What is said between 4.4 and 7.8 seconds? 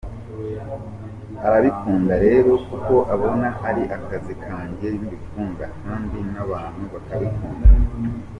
kanjye mbikunda kandi n’abantu bakabikunda.